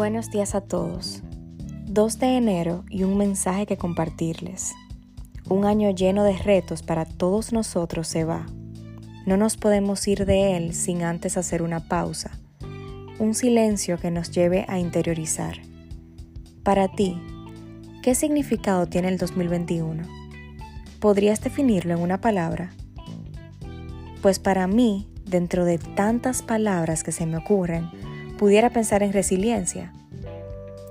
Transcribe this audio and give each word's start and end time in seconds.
Buenos 0.00 0.30
días 0.30 0.54
a 0.54 0.62
todos. 0.62 1.22
2 1.84 2.18
de 2.20 2.38
enero 2.38 2.86
y 2.88 3.02
un 3.02 3.18
mensaje 3.18 3.66
que 3.66 3.76
compartirles. 3.76 4.72
Un 5.46 5.66
año 5.66 5.90
lleno 5.90 6.24
de 6.24 6.38
retos 6.38 6.82
para 6.82 7.04
todos 7.04 7.52
nosotros 7.52 8.08
se 8.08 8.24
va. 8.24 8.46
No 9.26 9.36
nos 9.36 9.58
podemos 9.58 10.08
ir 10.08 10.24
de 10.24 10.56
él 10.56 10.72
sin 10.72 11.02
antes 11.02 11.36
hacer 11.36 11.60
una 11.60 11.80
pausa, 11.80 12.30
un 13.18 13.34
silencio 13.34 13.98
que 13.98 14.10
nos 14.10 14.30
lleve 14.30 14.64
a 14.68 14.78
interiorizar. 14.78 15.58
Para 16.62 16.88
ti, 16.88 17.20
¿qué 18.02 18.14
significado 18.14 18.86
tiene 18.86 19.08
el 19.08 19.18
2021? 19.18 20.04
¿Podrías 20.98 21.42
definirlo 21.42 21.92
en 21.92 22.00
una 22.00 22.22
palabra? 22.22 22.70
Pues 24.22 24.38
para 24.38 24.66
mí, 24.66 25.10
dentro 25.26 25.66
de 25.66 25.76
tantas 25.76 26.40
palabras 26.40 27.04
que 27.04 27.12
se 27.12 27.26
me 27.26 27.36
ocurren, 27.36 27.90
pudiera 28.40 28.70
pensar 28.70 29.02
en 29.02 29.12
resiliencia, 29.12 29.92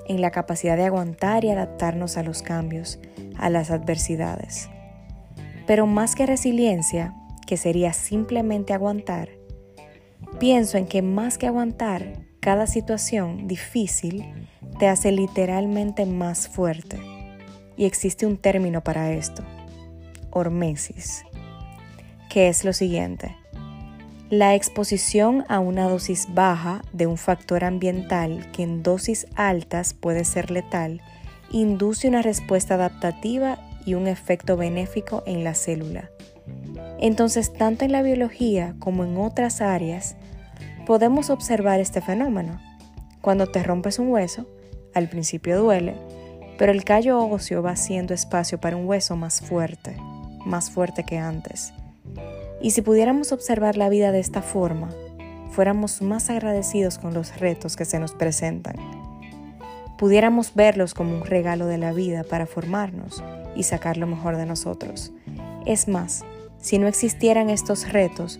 en 0.05 0.21
la 0.21 0.29
capacidad 0.29 0.77
de 0.77 0.85
aguantar 0.85 1.43
y 1.43 1.49
adaptarnos 1.49 2.15
a 2.15 2.21
los 2.21 2.43
cambios, 2.43 2.99
a 3.39 3.49
las 3.49 3.71
adversidades. 3.71 4.69
Pero 5.65 5.87
más 5.87 6.13
que 6.13 6.27
resiliencia, 6.27 7.15
que 7.47 7.57
sería 7.57 7.91
simplemente 7.91 8.71
aguantar, 8.71 9.29
pienso 10.39 10.77
en 10.77 10.85
que 10.85 11.01
más 11.01 11.39
que 11.39 11.47
aguantar, 11.47 12.19
cada 12.39 12.67
situación 12.67 13.47
difícil 13.47 14.31
te 14.77 14.87
hace 14.87 15.11
literalmente 15.11 16.05
más 16.05 16.47
fuerte. 16.47 16.99
Y 17.77 17.85
existe 17.85 18.27
un 18.27 18.37
término 18.37 18.83
para 18.83 19.11
esto, 19.11 19.41
hormesis, 20.29 21.25
que 22.29 22.47
es 22.47 22.63
lo 22.63 22.73
siguiente. 22.73 23.35
La 24.29 24.53
exposición 24.53 25.43
a 25.49 25.59
una 25.59 25.89
dosis 25.89 26.27
baja 26.35 26.83
de 26.93 27.07
un 27.07 27.17
factor 27.17 27.63
ambiental 27.63 28.51
que 28.51 28.61
en 28.61 28.83
dosis 28.83 29.25
altas 29.33 29.95
puede 29.95 30.23
ser 30.23 30.51
letal 30.51 31.01
induce 31.51 32.07
una 32.07 32.21
respuesta 32.21 32.75
adaptativa 32.75 33.57
y 33.87 33.95
un 33.95 34.05
efecto 34.05 34.55
benéfico 34.55 35.23
en 35.25 35.43
la 35.43 35.55
célula. 35.55 36.11
Entonces, 36.99 37.51
tanto 37.53 37.85
en 37.85 37.91
la 37.91 38.03
biología 38.03 38.75
como 38.77 39.03
en 39.03 39.17
otras 39.17 39.61
áreas, 39.61 40.15
podemos 40.85 41.31
observar 41.31 41.79
este 41.79 41.99
fenómeno. 41.99 42.61
Cuando 43.21 43.47
te 43.47 43.63
rompes 43.63 43.97
un 43.97 44.09
hueso, 44.09 44.47
al 44.93 45.09
principio 45.09 45.59
duele, 45.59 45.95
pero 46.59 46.71
el 46.71 46.83
callo 46.83 47.17
óseo 47.17 47.63
va 47.63 47.71
haciendo 47.71 48.13
espacio 48.13 48.59
para 48.59 48.77
un 48.77 48.85
hueso 48.85 49.15
más 49.15 49.41
fuerte, 49.41 49.97
más 50.45 50.69
fuerte 50.69 51.03
que 51.03 51.17
antes. 51.17 51.73
Y 52.61 52.71
si 52.71 52.81
pudiéramos 52.81 53.31
observar 53.31 53.77
la 53.77 53.89
vida 53.89 54.11
de 54.11 54.19
esta 54.19 54.41
forma, 54.41 54.89
fuéramos 55.51 56.01
más 56.01 56.29
agradecidos 56.29 56.97
con 56.97 57.13
los 57.13 57.39
retos 57.39 57.75
que 57.75 57.85
se 57.85 57.99
nos 57.99 58.13
presentan. 58.13 58.75
Pudiéramos 59.97 60.53
verlos 60.55 60.93
como 60.93 61.15
un 61.15 61.25
regalo 61.25 61.65
de 61.65 61.77
la 61.77 61.91
vida 61.91 62.23
para 62.23 62.45
formarnos 62.45 63.23
y 63.55 63.63
sacar 63.63 63.97
lo 63.97 64.07
mejor 64.07 64.37
de 64.37 64.45
nosotros. 64.45 65.11
Es 65.65 65.87
más, 65.87 66.23
si 66.57 66.79
no 66.79 66.87
existieran 66.87 67.49
estos 67.49 67.91
retos, 67.91 68.39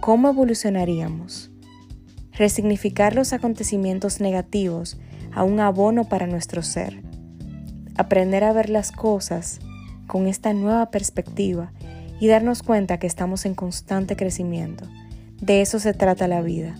¿cómo 0.00 0.28
evolucionaríamos? 0.28 1.50
Resignificar 2.32 3.14
los 3.14 3.32
acontecimientos 3.32 4.20
negativos 4.20 4.98
a 5.32 5.44
un 5.44 5.60
abono 5.60 6.04
para 6.08 6.26
nuestro 6.26 6.62
ser. 6.62 7.02
Aprender 7.96 8.44
a 8.44 8.52
ver 8.52 8.70
las 8.70 8.90
cosas 8.90 9.60
con 10.06 10.26
esta 10.26 10.52
nueva 10.52 10.90
perspectiva 10.90 11.72
y 12.22 12.28
darnos 12.28 12.62
cuenta 12.62 12.98
que 12.98 13.08
estamos 13.08 13.46
en 13.46 13.56
constante 13.56 14.14
crecimiento. 14.14 14.84
De 15.40 15.60
eso 15.60 15.80
se 15.80 15.92
trata 15.92 16.28
la 16.28 16.40
vida, 16.40 16.76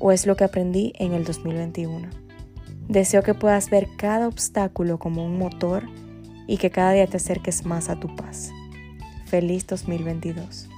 o 0.00 0.10
es 0.10 0.26
lo 0.26 0.34
que 0.34 0.42
aprendí 0.42 0.92
en 0.98 1.12
el 1.12 1.22
2021. 1.22 2.08
Deseo 2.88 3.22
que 3.22 3.32
puedas 3.32 3.70
ver 3.70 3.86
cada 3.96 4.26
obstáculo 4.26 4.98
como 4.98 5.24
un 5.24 5.38
motor 5.38 5.84
y 6.48 6.56
que 6.56 6.70
cada 6.70 6.94
día 6.94 7.06
te 7.06 7.18
acerques 7.18 7.64
más 7.64 7.88
a 7.90 8.00
tu 8.00 8.12
paz. 8.16 8.50
Feliz 9.26 9.68
2022. 9.68 10.68